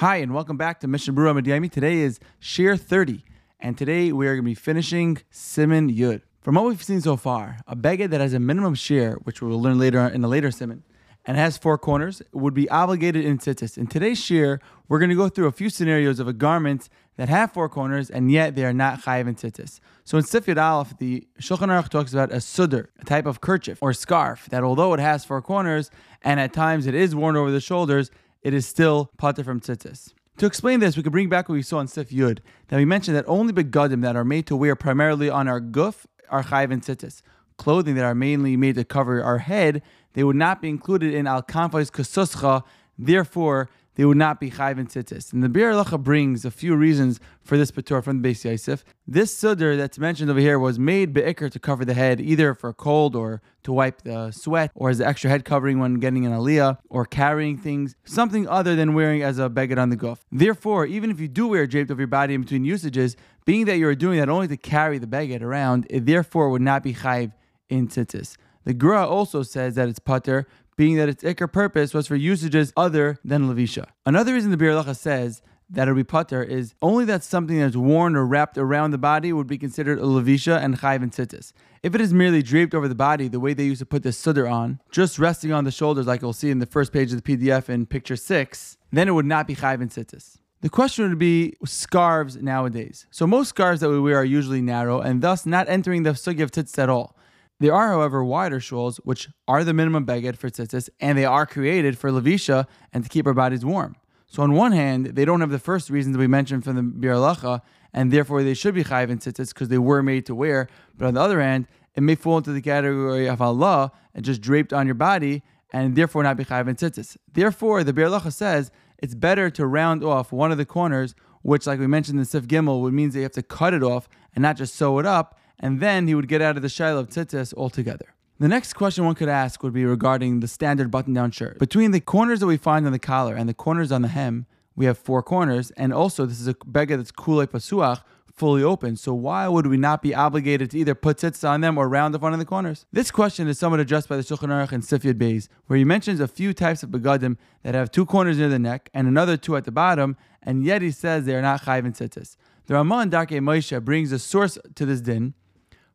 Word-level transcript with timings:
Hi, 0.00 0.16
and 0.16 0.32
welcome 0.32 0.56
back 0.56 0.80
to 0.80 0.88
Mishnah 0.88 1.12
Berurah 1.12 1.38
Mediyami. 1.38 1.70
Today 1.70 1.98
is 1.98 2.20
Shir 2.38 2.74
30, 2.74 3.22
and 3.60 3.76
today 3.76 4.12
we 4.12 4.26
are 4.28 4.34
going 4.34 4.44
to 4.44 4.50
be 4.50 4.54
finishing 4.54 5.18
Siman 5.30 5.94
Yud. 5.94 6.22
From 6.40 6.54
what 6.54 6.64
we've 6.64 6.82
seen 6.82 7.02
so 7.02 7.18
far, 7.18 7.58
a 7.66 7.76
beged 7.76 8.08
that 8.08 8.18
has 8.22 8.32
a 8.32 8.40
minimum 8.40 8.74
share, 8.74 9.16
which 9.24 9.42
we 9.42 9.48
will 9.48 9.60
learn 9.60 9.78
later 9.78 10.06
in 10.06 10.24
a 10.24 10.26
later 10.26 10.48
Siman, 10.48 10.80
and 11.26 11.36
has 11.36 11.58
four 11.58 11.76
corners, 11.76 12.22
would 12.32 12.54
be 12.54 12.66
obligated 12.70 13.26
in 13.26 13.36
tzitzis. 13.36 13.76
In 13.76 13.88
today's 13.88 14.18
shir, 14.18 14.58
we're 14.88 15.00
going 15.00 15.10
to 15.10 15.14
go 15.14 15.28
through 15.28 15.48
a 15.48 15.52
few 15.52 15.68
scenarios 15.68 16.18
of 16.18 16.26
a 16.26 16.32
garment 16.32 16.88
that 17.18 17.28
have 17.28 17.52
four 17.52 17.68
corners, 17.68 18.08
and 18.08 18.32
yet 18.32 18.54
they 18.54 18.64
are 18.64 18.72
not 18.72 19.02
chayiv 19.02 19.28
in 19.28 19.34
tzitzis. 19.34 19.80
So 20.04 20.16
in 20.16 20.24
Sif 20.24 20.46
Yud 20.46 20.56
Aleph, 20.58 20.96
the 20.96 21.28
Shulchan 21.42 21.68
Aruch 21.68 21.90
talks 21.90 22.14
about 22.14 22.32
a 22.32 22.36
sudr, 22.36 22.86
a 22.98 23.04
type 23.04 23.26
of 23.26 23.42
kerchief 23.42 23.76
or 23.82 23.92
scarf, 23.92 24.48
that 24.48 24.64
although 24.64 24.94
it 24.94 25.00
has 25.00 25.26
four 25.26 25.42
corners, 25.42 25.90
and 26.22 26.40
at 26.40 26.54
times 26.54 26.86
it 26.86 26.94
is 26.94 27.14
worn 27.14 27.36
over 27.36 27.50
the 27.50 27.60
shoulders, 27.60 28.10
it 28.42 28.54
is 28.54 28.66
still 28.66 29.10
pater 29.18 29.44
from 29.44 29.60
tzitzis. 29.60 30.12
To 30.38 30.46
explain 30.46 30.80
this, 30.80 30.96
we 30.96 31.02
could 31.02 31.12
bring 31.12 31.28
back 31.28 31.48
what 31.48 31.54
we 31.54 31.62
saw 31.62 31.80
in 31.80 31.86
Sif 31.86 32.10
Yud, 32.10 32.38
that 32.68 32.76
we 32.78 32.84
mentioned 32.84 33.16
that 33.16 33.26
only 33.28 33.52
begadim 33.52 34.00
that 34.02 34.16
are 34.16 34.24
made 34.24 34.46
to 34.46 34.56
wear 34.56 34.74
primarily 34.74 35.28
on 35.28 35.48
our 35.48 35.60
guf 35.60 36.06
are 36.30 36.44
chayiv 36.44 36.70
in 36.70 36.80
tzitzis. 36.80 37.20
Clothing 37.58 37.94
that 37.96 38.04
are 38.04 38.14
mainly 38.14 38.56
made 38.56 38.76
to 38.76 38.84
cover 38.84 39.22
our 39.22 39.38
head, 39.38 39.82
they 40.14 40.24
would 40.24 40.36
not 40.36 40.62
be 40.62 40.70
included 40.70 41.12
in 41.12 41.26
al 41.26 41.42
kanfais 41.42 41.90
kasuscha, 41.90 42.62
therefore 42.98 43.68
they 44.00 44.06
would 44.06 44.16
not 44.16 44.40
be 44.40 44.50
chayv 44.50 44.78
and 44.78 44.88
tzitzis. 44.88 45.30
And 45.30 45.42
the 45.42 45.48
Biur 45.50 45.74
Halacha 45.74 46.02
brings 46.02 46.46
a 46.46 46.50
few 46.50 46.74
reasons 46.74 47.20
for 47.42 47.58
this 47.58 47.70
patur 47.70 48.02
from 48.02 48.22
the 48.22 48.30
Beis 48.30 48.42
Yosef. 48.46 48.82
This 49.06 49.38
sudr 49.38 49.76
that's 49.76 49.98
mentioned 49.98 50.30
over 50.30 50.40
here 50.40 50.58
was 50.58 50.78
made 50.78 51.12
be'ikr 51.12 51.50
to 51.50 51.58
cover 51.58 51.84
the 51.84 51.92
head, 51.92 52.18
either 52.18 52.54
for 52.54 52.72
cold 52.72 53.14
or 53.14 53.42
to 53.64 53.74
wipe 53.74 54.00
the 54.00 54.30
sweat, 54.30 54.70
or 54.74 54.88
as 54.88 55.00
an 55.00 55.06
extra 55.06 55.28
head 55.28 55.44
covering 55.44 55.80
when 55.80 55.96
getting 55.96 56.24
an 56.24 56.32
aliyah, 56.32 56.78
or 56.88 57.04
carrying 57.04 57.58
things, 57.58 57.94
something 58.06 58.48
other 58.48 58.74
than 58.74 58.94
wearing 58.94 59.22
as 59.22 59.38
a 59.38 59.50
beged 59.50 59.76
on 59.76 59.90
the 59.90 59.98
guf. 59.98 60.20
Therefore, 60.32 60.86
even 60.86 61.10
if 61.10 61.20
you 61.20 61.28
do 61.28 61.48
wear 61.48 61.66
draped 61.66 61.90
over 61.90 62.00
your 62.00 62.08
body 62.08 62.32
in 62.32 62.40
between 62.40 62.64
usages, 62.64 63.16
being 63.44 63.66
that 63.66 63.76
you're 63.76 63.94
doing 63.94 64.18
that 64.18 64.30
only 64.30 64.48
to 64.48 64.56
carry 64.56 64.96
the 64.96 65.06
beged 65.06 65.42
around, 65.42 65.86
it 65.90 66.06
therefore 66.06 66.48
would 66.48 66.62
not 66.62 66.82
be 66.82 66.94
chayv 66.94 67.34
in 67.68 67.86
tzitzis. 67.86 68.38
The 68.64 68.74
Gra 68.74 69.06
also 69.06 69.42
says 69.42 69.74
that 69.76 69.88
it's 69.88 69.98
pater 69.98 70.46
being 70.76 70.96
that 70.96 71.08
its 71.08 71.22
ikr 71.22 71.52
purpose 71.52 71.92
was 71.94 72.06
for 72.06 72.16
usages 72.16 72.72
other 72.76 73.18
than 73.24 73.48
levisha. 73.48 73.86
Another 74.06 74.34
reason 74.34 74.50
the 74.50 74.56
Biur 74.56 74.96
says 74.96 75.42
that 75.72 75.88
a 75.88 76.04
pater 76.04 76.42
is 76.42 76.74
only 76.82 77.04
that 77.04 77.22
something 77.22 77.58
that's 77.58 77.76
worn 77.76 78.16
or 78.16 78.26
wrapped 78.26 78.58
around 78.58 78.90
the 78.90 78.98
body 78.98 79.32
would 79.32 79.46
be 79.46 79.58
considered 79.58 79.98
a 79.98 80.02
levisha 80.02 80.62
and 80.62 80.80
chayv 80.80 81.02
and 81.02 81.12
tzitzis. 81.12 81.52
If 81.82 81.94
it 81.94 82.00
is 82.00 82.12
merely 82.12 82.42
draped 82.42 82.74
over 82.74 82.88
the 82.88 82.94
body, 82.94 83.28
the 83.28 83.40
way 83.40 83.54
they 83.54 83.64
used 83.64 83.78
to 83.78 83.86
put 83.86 84.02
the 84.02 84.10
sudr 84.10 84.50
on, 84.50 84.80
just 84.90 85.18
resting 85.18 85.52
on 85.52 85.64
the 85.64 85.70
shoulders, 85.70 86.06
like 86.06 86.22
you'll 86.22 86.32
see 86.32 86.50
in 86.50 86.58
the 86.58 86.66
first 86.66 86.92
page 86.92 87.12
of 87.12 87.22
the 87.22 87.36
PDF 87.36 87.68
in 87.68 87.86
picture 87.86 88.16
six, 88.16 88.76
then 88.92 89.08
it 89.08 89.12
would 89.12 89.26
not 89.26 89.46
be 89.46 89.54
chayv 89.54 89.80
and 89.80 89.90
tzitzis. 89.90 90.38
The 90.62 90.68
question 90.68 91.08
would 91.08 91.18
be 91.18 91.54
scarves 91.64 92.36
nowadays. 92.36 93.06
So 93.10 93.26
most 93.26 93.48
scarves 93.48 93.80
that 93.80 93.88
we 93.88 93.98
wear 93.98 94.18
are 94.18 94.24
usually 94.24 94.60
narrow 94.60 95.00
and 95.00 95.22
thus 95.22 95.46
not 95.46 95.68
entering 95.68 96.02
the 96.02 96.10
sugi 96.10 96.42
of 96.42 96.50
tzitzis 96.50 96.78
at 96.78 96.90
all. 96.90 97.16
There 97.60 97.74
are, 97.74 97.88
however, 97.88 98.24
wider 98.24 98.58
shawls, 98.58 98.96
which 99.04 99.28
are 99.46 99.64
the 99.64 99.74
minimum 99.74 100.06
beged 100.06 100.38
for 100.38 100.48
tzitzis, 100.48 100.88
and 100.98 101.18
they 101.18 101.26
are 101.26 101.44
created 101.44 101.98
for 101.98 102.10
levisha 102.10 102.66
and 102.90 103.04
to 103.04 103.10
keep 103.10 103.26
our 103.26 103.34
bodies 103.34 103.66
warm. 103.66 103.96
So 104.26 104.42
on 104.42 104.54
one 104.54 104.72
hand, 104.72 105.06
they 105.08 105.26
don't 105.26 105.42
have 105.42 105.50
the 105.50 105.58
first 105.58 105.90
reasons 105.90 106.16
we 106.16 106.26
mentioned 106.26 106.64
from 106.64 106.76
the 106.76 106.82
Biur 106.82 107.16
Halacha, 107.16 107.60
and 107.92 108.10
therefore 108.10 108.42
they 108.42 108.54
should 108.54 108.74
be 108.74 108.82
chayiv 108.82 109.10
in 109.10 109.18
tzitzis 109.18 109.48
because 109.48 109.68
they 109.68 109.76
were 109.76 110.02
made 110.02 110.24
to 110.26 110.34
wear. 110.34 110.68
But 110.96 111.08
on 111.08 111.14
the 111.14 111.20
other 111.20 111.38
hand, 111.42 111.66
it 111.94 112.02
may 112.02 112.14
fall 112.14 112.38
into 112.38 112.52
the 112.52 112.62
category 112.62 113.28
of 113.28 113.42
Allah 113.42 113.92
and 114.14 114.24
just 114.24 114.40
draped 114.40 114.72
on 114.72 114.86
your 114.86 114.94
body, 114.94 115.42
and 115.70 115.94
therefore 115.94 116.22
not 116.22 116.38
be 116.38 116.46
chayiv 116.46 116.66
in 116.66 116.76
tzitzis. 116.76 117.18
Therefore, 117.30 117.84
the 117.84 117.92
Biur 117.92 118.08
Halacha 118.08 118.32
says 118.32 118.70
it's 118.98 119.14
better 119.14 119.50
to 119.50 119.66
round 119.66 120.02
off 120.02 120.32
one 120.32 120.50
of 120.50 120.56
the 120.56 120.64
corners, 120.64 121.14
which, 121.42 121.66
like 121.66 121.78
we 121.78 121.86
mentioned 121.86 122.16
in 122.16 122.22
the 122.22 122.26
Sif 122.26 122.46
Gimel, 122.46 122.80
would 122.80 122.94
means 122.94 123.12
that 123.12 123.20
you 123.20 123.24
have 123.24 123.32
to 123.32 123.42
cut 123.42 123.74
it 123.74 123.82
off 123.82 124.08
and 124.34 124.40
not 124.40 124.56
just 124.56 124.74
sew 124.76 124.98
it 124.98 125.04
up 125.04 125.38
and 125.60 125.78
then 125.78 126.08
he 126.08 126.14
would 126.16 126.26
get 126.26 126.42
out 126.42 126.56
of 126.56 126.62
the 126.62 126.68
shiloh 126.68 127.04
tzitzis 127.04 127.54
altogether. 127.54 128.14
The 128.40 128.48
next 128.48 128.72
question 128.72 129.04
one 129.04 129.14
could 129.14 129.28
ask 129.28 129.62
would 129.62 129.74
be 129.74 129.84
regarding 129.84 130.40
the 130.40 130.48
standard 130.48 130.90
button-down 130.90 131.30
shirt. 131.30 131.58
Between 131.58 131.90
the 131.90 132.00
corners 132.00 132.40
that 132.40 132.46
we 132.46 132.56
find 132.56 132.86
on 132.86 132.92
the 132.92 132.98
collar 132.98 133.34
and 133.36 133.48
the 133.48 133.54
corners 133.54 133.92
on 133.92 134.02
the 134.02 134.08
hem, 134.08 134.46
we 134.74 134.86
have 134.86 134.96
four 134.96 135.22
corners, 135.22 135.70
and 135.72 135.92
also 135.92 136.24
this 136.24 136.40
is 136.40 136.48
a 136.48 136.56
beggar 136.64 136.96
that's 136.96 137.12
kulei 137.12 137.46
pasuach, 137.46 138.00
fully 138.32 138.62
open. 138.62 138.96
So 138.96 139.12
why 139.12 139.46
would 139.46 139.66
we 139.66 139.76
not 139.76 140.00
be 140.00 140.14
obligated 140.14 140.70
to 140.70 140.78
either 140.78 140.94
put 140.94 141.18
tzitzis 141.18 141.46
on 141.46 141.60
them 141.60 141.76
or 141.76 141.86
round 141.86 142.14
off 142.14 142.22
one 142.22 142.32
of 142.32 142.38
the 142.38 142.46
corners? 142.46 142.86
This 142.90 143.10
question 143.10 143.46
is 143.46 143.58
somewhat 143.58 143.80
addressed 143.80 144.08
by 144.08 144.16
the 144.16 144.22
Shulchan 144.22 144.48
Aruch 144.48 144.72
and 144.72 144.82
Sif 144.82 145.02
Beis, 145.02 145.48
where 145.66 145.76
he 145.76 145.84
mentions 145.84 146.20
a 146.20 146.26
few 146.26 146.54
types 146.54 146.82
of 146.82 146.88
begadim 146.88 147.36
that 147.62 147.74
have 147.74 147.90
two 147.90 148.06
corners 148.06 148.38
near 148.38 148.48
the 148.48 148.58
neck 148.58 148.88
and 148.94 149.06
another 149.06 149.36
two 149.36 149.56
at 149.56 149.64
the 149.64 149.70
bottom, 149.70 150.16
and 150.42 150.64
yet 150.64 150.80
he 150.80 150.90
says 150.90 151.26
they 151.26 151.34
are 151.34 151.42
not 151.42 151.64
chayv 151.64 151.84
and 151.84 151.94
tzitzis. 151.94 152.36
The 152.64 152.74
Ramah 152.74 152.98
and 153.00 153.12
Darkei 153.12 153.40
Moshe 153.40 153.84
brings 153.84 154.12
a 154.12 154.18
source 154.18 154.56
to 154.74 154.86
this 154.86 155.02
din, 155.02 155.34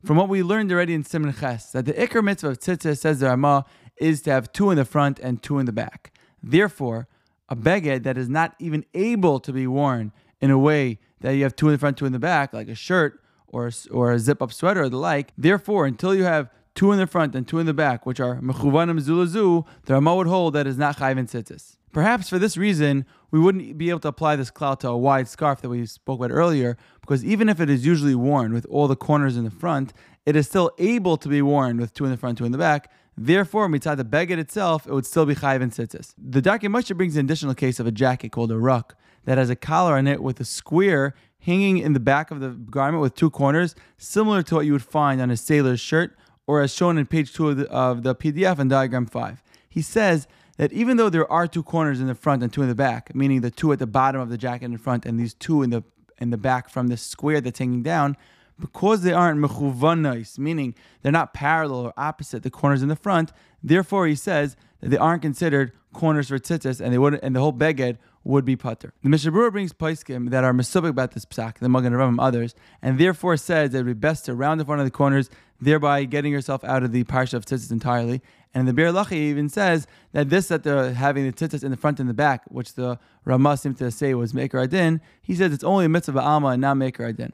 from 0.05 0.17
what 0.17 0.29
we 0.29 0.43
learned 0.43 0.71
already 0.71 0.93
in 0.93 1.03
Siman 1.03 1.38
Ches, 1.39 1.71
that 1.71 1.85
the 1.85 1.93
Iker 1.93 2.23
mitzvah 2.23 2.49
of 2.49 2.59
tzitzis, 2.59 2.99
says 2.99 3.19
the 3.19 3.27
Ramah, 3.27 3.66
is 3.97 4.21
to 4.23 4.31
have 4.31 4.51
two 4.51 4.69
in 4.69 4.77
the 4.77 4.85
front 4.85 5.19
and 5.19 5.41
two 5.41 5.57
in 5.57 5.66
the 5.66 5.71
back. 5.71 6.13
Therefore, 6.43 7.07
a 7.49 7.55
beged 7.55 8.03
that 8.03 8.17
is 8.17 8.29
not 8.29 8.55
even 8.59 8.85
able 8.93 9.39
to 9.39 9.51
be 9.51 9.66
worn 9.66 10.11
in 10.41 10.51
a 10.51 10.59
way 10.59 10.99
that 11.21 11.31
you 11.31 11.43
have 11.43 11.55
two 11.55 11.67
in 11.67 11.73
the 11.73 11.79
front, 11.79 11.97
two 11.97 12.05
in 12.05 12.11
the 12.11 12.19
back, 12.19 12.53
like 12.53 12.67
a 12.67 12.75
shirt 12.75 13.19
or, 13.47 13.71
or 13.89 14.11
a 14.11 14.19
zip 14.19 14.41
up 14.41 14.53
sweater 14.53 14.83
or 14.83 14.89
the 14.89 14.97
like, 14.97 15.33
therefore, 15.38 15.85
until 15.85 16.13
you 16.13 16.23
have 16.23 16.49
two 16.75 16.91
in 16.91 17.00
the 17.00 17.08
front 17.08 17.34
and 17.34 17.47
two 17.47 17.58
in 17.58 17.66
the 17.66 17.74
back, 17.74 18.06
which 18.06 18.19
are 18.19 18.40
mechuvanim 18.41 19.00
zulazu, 19.00 19.66
the 19.86 19.94
Rama 19.94 20.16
would 20.16 20.28
hold 20.28 20.53
that 20.53 20.68
is 20.68 20.78
not 20.78 20.97
chayv 20.97 21.18
in 21.18 21.25
tzitzis. 21.25 21.78
Perhaps 21.91 22.28
for 22.28 22.38
this 22.38 22.58
reason, 22.58 23.06
we 23.31 23.40
wouldn't 23.40 23.78
be 23.78 23.90
able 23.90 24.02
to 24.02 24.09
apply 24.09 24.36
this 24.36 24.52
cloud 24.52 24.81
to 24.81 24.90
a 24.90 24.97
wide 24.97 25.30
scarf 25.30 25.62
that 25.62 25.69
we 25.69 25.85
spoke 25.85 26.19
about 26.19 26.31
earlier, 26.31 26.78
because 27.00 27.24
even 27.24 27.47
if 27.47 27.62
it 27.62 27.69
is 27.69 27.85
usually 27.85 28.16
worn 28.16 28.52
with 28.52 28.66
all 28.69 28.90
the 28.90 28.97
corners 28.97 29.38
in 29.38 29.46
the 29.46 29.52
front, 29.52 29.94
it 30.25 30.35
is 30.35 30.46
still 30.46 30.72
able 30.78 31.16
to 31.16 31.30
be 31.30 31.41
worn 31.41 31.78
with 31.78 31.94
two 31.94 32.03
in 32.03 32.12
the 32.12 32.18
front, 32.18 32.38
two 32.38 32.46
in 32.46 32.52
the 32.52 32.58
back. 32.58 32.91
Therefore, 33.18 33.69
mitzad 33.69 33.96
the 33.96 34.03
beged 34.03 34.38
itself, 34.38 34.85
it 34.85 34.91
would 34.91 35.06
still 35.06 35.25
be 35.25 35.35
chayiv 35.35 35.62
and 35.62 35.72
tzitzis. 35.72 36.14
The 36.18 36.41
Darkei 36.41 36.68
Moshe 36.68 36.96
brings 36.97 37.16
an 37.16 37.25
additional 37.25 37.56
case 37.56 37.80
of 37.80 37.88
a 37.88 37.91
jacket 37.91 38.34
called 38.34 38.52
a 38.52 38.59
ruck 38.59 38.97
that 39.24 39.38
has 39.38 39.50
a 39.50 39.56
collar 39.56 39.96
on 39.96 40.06
it 40.06 40.22
with 40.22 40.41
a 40.41 40.46
square 40.46 41.16
hanging 41.40 41.78
in 41.78 41.94
the 41.94 42.00
back 42.02 42.30
of 42.30 42.41
the 42.41 42.50
garment 42.50 43.02
with 43.02 43.16
two 43.16 43.30
corners, 43.30 43.74
similar 43.97 44.41
to 44.44 44.56
what 44.56 44.66
you 44.66 44.74
would 44.74 44.84
find 44.84 45.22
on 45.22 45.31
a 45.31 45.38
sailor's 45.38 45.80
shirt, 45.80 46.18
or 46.47 46.61
as 46.61 46.73
shown 46.73 46.97
in 46.97 47.06
page 47.06 47.33
two 47.33 47.50
of 47.50 47.57
the, 47.57 47.69
of 47.69 48.03
the 48.03 48.16
PDF 48.16 48.59
in 48.59 48.67
diagram 48.67 49.06
five. 49.06 49.41
He 49.67 49.81
says 49.81 50.28
that 50.57 50.72
even 50.72 50.97
though 50.97 51.09
there 51.09 51.29
are 51.31 51.47
two 51.47 51.63
corners 51.63 52.00
in 52.00 52.07
the 52.07 52.16
front 52.16 52.44
and 52.44 52.51
two 52.51 52.61
in 52.61 52.69
the 52.69 52.75
back, 52.75 53.13
meaning 53.16 53.41
the 53.41 53.51
two 53.51 53.72
at 53.72 53.79
the 53.79 53.88
bottom 53.88 54.22
of 54.22 54.29
the 54.29 54.38
jacket 54.38 54.66
in 54.66 54.78
front 54.78 55.05
and 55.05 55.19
these 55.19 55.34
two 55.34 55.63
in 55.63 55.69
the 55.69 55.84
in 56.17 56.29
the 56.29 56.38
back 56.38 56.69
from 56.69 56.88
the 56.88 56.95
square 56.95 57.41
that's 57.41 57.59
hanging 57.59 57.84
down, 57.84 58.16
because 58.57 59.01
they 59.01 59.11
aren't 59.11 59.39
mechuvanais, 59.39 60.39
meaning 60.39 60.73
they're 61.01 61.11
not 61.11 61.34
parallel 61.34 61.88
or 61.88 61.94
opposite 61.97 62.41
the 62.44 62.50
corners 62.50 62.81
in 62.81 62.88
the 62.88 62.95
front, 62.95 63.34
therefore 63.61 64.07
he 64.07 64.16
says 64.16 64.55
that 64.79 64.89
they 64.89 64.97
aren't 64.97 65.22
considered 65.22 65.73
corners 65.94 66.29
for 66.29 66.39
tzitzis 66.39 66.79
and 66.79 66.94
they 66.94 66.97
would 66.97 67.19
and 67.23 67.35
the 67.35 67.39
whole 67.39 67.53
beged 67.53 67.97
would 68.23 68.44
be 68.44 68.55
putter. 68.55 68.94
The 69.03 69.09
Mishnah 69.09 69.31
Berurah 69.31 69.51
brings 69.51 69.72
paiskim 69.72 70.31
that 70.31 70.44
are 70.44 70.51
mesubik 70.51 70.89
about 70.89 71.11
this 71.11 71.25
psak, 71.25 71.59
the 71.59 71.69
Magen 71.69 71.94
Avraham 71.94 72.17
others, 72.19 72.55
and 72.81 72.97
therefore 73.00 73.38
says 73.38 73.69
that 73.72 73.79
it 73.79 73.84
would 73.84 73.88
be 73.88 74.07
best 74.07 74.25
to 74.25 74.34
round 74.34 74.59
off 74.61 74.67
one 74.67 74.79
of 74.79 74.85
the 74.85 74.91
corners, 74.91 75.29
thereby 75.59 76.03
getting 76.05 76.31
yourself 76.31 76.63
out 76.63 76.83
of 76.83 76.91
the 76.91 77.03
parsha 77.05 77.33
of 77.33 77.45
tzitzis 77.45 77.71
entirely. 77.71 78.21
And 78.53 78.67
the 78.67 78.73
Biur 78.73 78.91
Halacha 78.91 79.13
even 79.13 79.49
says 79.49 79.88
that 80.13 80.29
this 80.29 80.47
that 80.47 80.63
they're 80.63 80.93
having 80.93 81.25
the 81.25 81.33
tzitzis 81.33 81.63
in 81.63 81.71
the 81.71 81.77
front 81.77 81.99
and 81.99 82.09
the 82.09 82.13
back, 82.13 82.43
which 82.47 82.73
the 82.73 82.99
Ramah 83.25 83.57
seemed 83.57 83.77
to 83.79 83.91
say 83.91 84.13
was 84.13 84.33
Maker 84.33 84.59
Adin, 84.59 85.01
he 85.21 85.35
says 85.35 85.53
it's 85.53 85.63
only 85.63 85.85
a 85.85 85.89
mitzvah 85.89 86.19
alma 86.19 86.49
and 86.49 86.61
not 86.61 86.77
Maker 86.77 87.05
Adin. 87.05 87.33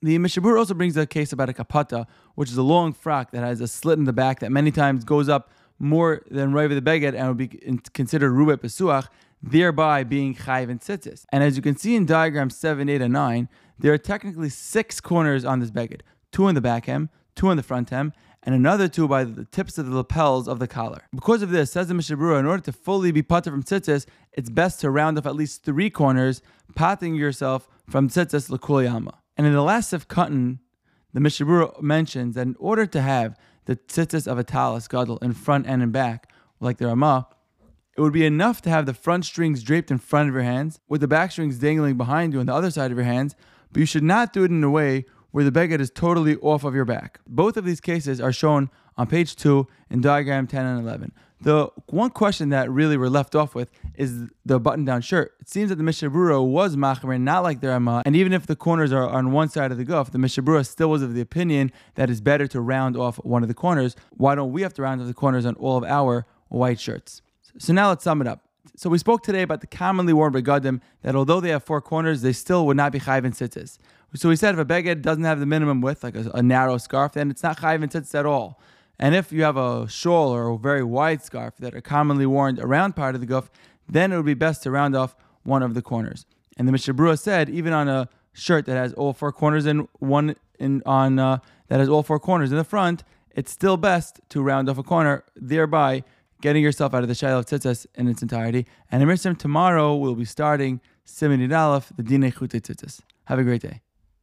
The 0.00 0.18
Mishnah 0.18 0.42
Berurah 0.42 0.58
also 0.58 0.74
brings 0.74 0.96
a 0.96 1.06
case 1.06 1.32
about 1.32 1.48
a 1.48 1.52
kapata, 1.52 2.06
which 2.36 2.50
is 2.50 2.56
a 2.56 2.62
long 2.62 2.92
frock 2.92 3.32
that 3.32 3.42
has 3.42 3.60
a 3.60 3.66
slit 3.66 3.98
in 3.98 4.04
the 4.04 4.12
back 4.12 4.38
that 4.40 4.52
many 4.52 4.70
times 4.70 5.02
goes 5.02 5.28
up 5.28 5.50
more 5.80 6.22
than 6.30 6.52
Raiva 6.52 6.74
the 6.74 6.82
Beged 6.82 7.14
and 7.14 7.28
would 7.28 7.36
be 7.36 7.48
considered 7.92 8.30
Rubet 8.30 8.58
Pesuach, 8.58 9.08
thereby 9.42 10.04
being 10.04 10.34
Chayv 10.34 10.70
and 10.70 10.80
Tzitzis. 10.80 11.24
And 11.32 11.42
as 11.42 11.56
you 11.56 11.62
can 11.62 11.76
see 11.76 11.96
in 11.96 12.06
diagram 12.06 12.50
7, 12.50 12.88
8, 12.88 13.00
and 13.00 13.12
9, 13.12 13.48
there 13.78 13.92
are 13.92 13.98
technically 13.98 14.48
six 14.48 15.00
corners 15.00 15.44
on 15.44 15.60
this 15.60 15.70
Beged 15.70 16.00
two 16.32 16.48
in 16.48 16.54
the 16.54 16.60
back 16.60 16.86
hem, 16.86 17.10
two 17.34 17.50
in 17.50 17.56
the 17.56 17.62
front 17.62 17.90
hem, 17.90 18.12
and 18.42 18.54
another 18.54 18.88
two 18.88 19.08
by 19.08 19.24
the 19.24 19.44
tips 19.44 19.78
of 19.78 19.86
the 19.86 19.94
lapels 19.94 20.48
of 20.48 20.58
the 20.58 20.68
collar. 20.68 21.02
Because 21.14 21.42
of 21.42 21.50
this, 21.50 21.72
says 21.72 21.88
the 21.88 21.94
Mishnah 21.94 22.16
Berurah, 22.16 22.40
in 22.40 22.46
order 22.46 22.62
to 22.62 22.72
fully 22.72 23.12
be 23.12 23.22
pater 23.22 23.50
from 23.50 23.62
tzitzis, 23.62 24.06
it's 24.32 24.50
best 24.50 24.80
to 24.80 24.90
round 24.90 25.18
off 25.18 25.26
at 25.26 25.34
least 25.34 25.64
three 25.64 25.90
corners, 25.90 26.40
patting 26.74 27.14
yourself 27.14 27.68
from 27.88 28.08
tzitzis 28.08 28.48
l'kuliyama. 28.48 29.12
And 29.36 29.46
in 29.46 29.52
the 29.52 29.62
last 29.62 29.92
of 29.92 30.08
cotton, 30.08 30.60
the 31.12 31.20
Mishnah 31.20 31.46
Berurah 31.46 31.82
mentions 31.82 32.34
that 32.36 32.46
in 32.46 32.56
order 32.58 32.86
to 32.86 33.00
have 33.00 33.36
the 33.64 33.76
tzitzis 33.76 34.26
of 34.26 34.38
a 34.38 34.44
talis 34.44 34.88
gadol 34.88 35.18
in 35.18 35.32
front 35.32 35.66
and 35.66 35.82
in 35.82 35.90
back, 35.90 36.30
like 36.60 36.78
the 36.78 36.86
Ramah, 36.86 37.28
it 37.96 38.00
would 38.00 38.12
be 38.12 38.24
enough 38.24 38.62
to 38.62 38.70
have 38.70 38.86
the 38.86 38.94
front 38.94 39.24
strings 39.24 39.62
draped 39.62 39.90
in 39.90 39.98
front 39.98 40.28
of 40.28 40.34
your 40.34 40.44
hands, 40.44 40.78
with 40.88 41.00
the 41.00 41.08
back 41.08 41.32
strings 41.32 41.58
dangling 41.58 41.96
behind 41.96 42.32
you 42.32 42.40
on 42.40 42.46
the 42.46 42.54
other 42.54 42.70
side 42.70 42.92
of 42.92 42.96
your 42.96 43.04
hands, 43.04 43.34
but 43.72 43.80
you 43.80 43.86
should 43.86 44.04
not 44.04 44.32
do 44.32 44.44
it 44.44 44.50
in 44.50 44.62
a 44.62 44.70
way 44.70 45.04
where 45.38 45.48
the 45.48 45.52
beged 45.52 45.78
is 45.78 45.88
totally 45.88 46.34
off 46.38 46.64
of 46.64 46.74
your 46.74 46.84
back. 46.84 47.20
Both 47.28 47.56
of 47.56 47.64
these 47.64 47.80
cases 47.80 48.20
are 48.20 48.32
shown 48.32 48.70
on 48.96 49.06
page 49.06 49.36
two 49.36 49.68
in 49.88 50.00
diagram 50.00 50.48
10 50.48 50.66
and 50.66 50.80
11. 50.80 51.12
The 51.42 51.68
one 51.86 52.10
question 52.10 52.48
that 52.48 52.68
really 52.68 52.96
we're 52.96 53.08
left 53.08 53.36
off 53.36 53.54
with 53.54 53.70
is 53.94 54.30
the 54.44 54.58
button-down 54.58 55.02
shirt. 55.02 55.36
It 55.38 55.48
seems 55.48 55.68
that 55.68 55.76
the 55.76 55.84
Mishnah 55.84 56.10
Berurah 56.10 56.44
was 56.44 56.74
machmir, 56.74 57.20
not 57.20 57.44
like 57.44 57.60
the 57.60 57.68
Rama, 57.68 58.02
and 58.04 58.16
even 58.16 58.32
if 58.32 58.48
the 58.48 58.56
corners 58.56 58.92
are 58.92 59.08
on 59.08 59.30
one 59.30 59.48
side 59.48 59.70
of 59.70 59.78
the 59.78 59.84
guf, 59.84 60.10
the 60.10 60.18
Mishnah 60.18 60.42
Berurah 60.42 60.66
still 60.66 60.90
was 60.90 61.02
of 61.02 61.14
the 61.14 61.20
opinion 61.20 61.70
that 61.94 62.10
it's 62.10 62.20
better 62.20 62.48
to 62.48 62.60
round 62.60 62.96
off 62.96 63.18
one 63.18 63.42
of 63.42 63.48
the 63.48 63.54
corners. 63.54 63.94
Why 64.16 64.34
don't 64.34 64.50
we 64.50 64.62
have 64.62 64.74
to 64.74 64.82
round 64.82 65.00
off 65.00 65.06
the 65.06 65.14
corners 65.14 65.46
on 65.46 65.54
all 65.54 65.76
of 65.76 65.84
our 65.84 66.26
white 66.48 66.80
shirts? 66.80 67.22
So 67.58 67.72
now 67.72 67.90
let's 67.90 68.02
sum 68.02 68.20
it 68.20 68.26
up. 68.26 68.40
So 68.74 68.90
we 68.90 68.98
spoke 68.98 69.22
today 69.22 69.42
about 69.42 69.60
the 69.60 69.66
commonly 69.66 70.12
worn 70.12 70.32
begadim 70.32 70.80
that 71.02 71.14
although 71.14 71.40
they 71.40 71.50
have 71.50 71.64
four 71.64 71.80
corners, 71.80 72.22
they 72.22 72.32
still 72.32 72.66
would 72.66 72.76
not 72.76 72.92
be 72.92 73.00
chayv 73.00 73.24
and 73.24 73.34
tzitzis. 73.34 73.78
So 74.14 74.28
we 74.28 74.36
said 74.36 74.54
if 74.54 74.60
a 74.60 74.64
beged 74.64 75.02
doesn't 75.02 75.24
have 75.24 75.38
the 75.38 75.46
minimum 75.46 75.80
width, 75.80 76.02
like 76.02 76.16
a, 76.16 76.30
a 76.34 76.42
narrow 76.42 76.78
scarf, 76.78 77.12
then 77.12 77.30
it's 77.30 77.42
not 77.42 77.58
chayv 77.58 77.82
and 77.82 77.90
tzitzis 77.90 78.14
at 78.14 78.24
all. 78.24 78.60
And 78.98 79.14
if 79.14 79.30
you 79.32 79.42
have 79.44 79.56
a 79.56 79.86
shawl 79.88 80.30
or 80.30 80.48
a 80.48 80.58
very 80.58 80.82
wide 80.82 81.22
scarf 81.22 81.56
that 81.58 81.74
are 81.74 81.80
commonly 81.80 82.26
worn 82.26 82.58
around 82.58 82.96
part 82.96 83.14
of 83.14 83.20
the 83.20 83.26
guf, 83.26 83.48
then 83.88 84.12
it 84.12 84.16
would 84.16 84.26
be 84.26 84.34
best 84.34 84.62
to 84.64 84.70
round 84.70 84.96
off 84.96 85.14
one 85.44 85.62
of 85.62 85.74
the 85.74 85.82
corners. 85.82 86.26
And 86.56 86.66
the 86.66 86.72
Mishnah 86.72 86.94
Berurah 86.94 87.18
said, 87.18 87.48
even 87.48 87.72
on 87.72 87.88
a 87.88 88.08
shirt 88.32 88.66
that 88.66 88.76
has 88.76 88.92
all 88.94 89.12
four 89.12 89.30
corners 89.30 89.66
in 89.66 89.88
one 89.98 90.36
in 90.58 90.82
on 90.86 91.18
uh, 91.18 91.38
that 91.68 91.78
has 91.78 91.88
all 91.88 92.02
four 92.02 92.18
corners 92.18 92.50
in 92.50 92.56
the 92.56 92.64
front, 92.64 93.04
it's 93.30 93.52
still 93.52 93.76
best 93.76 94.20
to 94.30 94.42
round 94.42 94.68
off 94.68 94.78
a 94.78 94.82
corner, 94.82 95.24
thereby 95.36 96.02
getting 96.40 96.62
yourself 96.62 96.94
out 96.94 97.02
of 97.02 97.08
the 97.08 97.14
Shiloh 97.14 97.40
of 97.40 97.46
Tzitzis 97.46 97.86
in 97.94 98.08
its 98.08 98.22
entirety. 98.22 98.66
And 98.90 99.08
in 99.08 99.36
tomorrow 99.36 99.94
we'll 99.94 100.14
be 100.14 100.24
starting 100.24 100.80
Siman 101.06 101.56
Aleph, 101.56 101.92
the 101.96 102.02
Dinei 102.02 102.32
Chutei 102.32 102.60
Tzitzis. 102.60 103.00
Have 103.26 103.38
a 103.38 103.44
great 103.44 103.62
day. 103.62 103.82